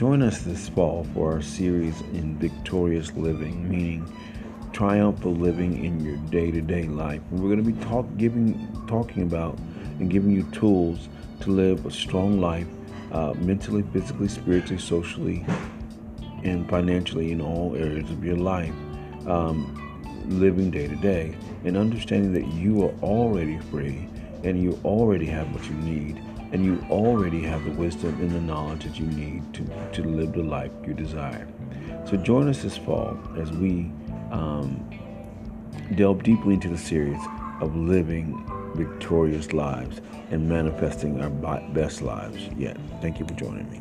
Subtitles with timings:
[0.00, 4.10] Join us this fall for our series in Victorious Living, meaning
[4.72, 7.20] triumphal living in your day-to-day life.
[7.30, 9.58] We're going to be talk, giving, talking about
[9.98, 12.66] and giving you tools to live a strong life,
[13.12, 15.44] uh, mentally, physically, spiritually, socially,
[16.44, 18.72] and financially in all areas of your life.
[19.26, 19.76] Um,
[20.30, 24.08] living day to day and understanding that you are already free
[24.44, 26.22] and you already have what you need
[26.52, 30.32] and you already have the wisdom and the knowledge that you need to, to live
[30.32, 31.46] the life you desire.
[32.08, 33.90] So join us this fall as we
[34.32, 34.88] um,
[35.94, 37.20] delve deeply into the series
[37.60, 38.44] of living
[38.74, 40.00] victorious lives
[40.30, 42.76] and manifesting our best lives yet.
[43.00, 43.80] Thank you for joining me.